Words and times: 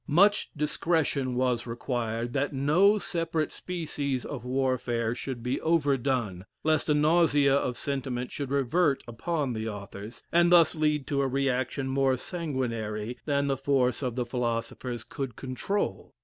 Much 0.07 0.49
discretion 0.57 1.35
was 1.35 1.67
required, 1.67 2.33
that 2.33 2.51
no 2.51 2.97
separate 2.97 3.51
species 3.51 4.25
of 4.25 4.43
warfare 4.43 5.13
should 5.13 5.43
be 5.43 5.61
overdone, 5.61 6.43
lest 6.63 6.89
a 6.89 6.93
nausea 6.95 7.55
of 7.55 7.77
sentiment 7.77 8.31
should 8.31 8.49
revert 8.49 9.03
upon 9.07 9.53
the 9.53 9.69
authors, 9.69 10.23
and 10.31 10.51
thus 10.51 10.73
lead 10.73 11.05
to 11.05 11.21
a 11.21 11.27
reaction 11.27 11.87
more 11.87 12.17
sanguinary 12.17 13.15
than 13.25 13.45
the 13.45 13.55
force 13.55 14.01
of 14.01 14.15
the 14.15 14.25
philosophers 14.25 15.03
could 15.03 15.35
control. 15.35 16.15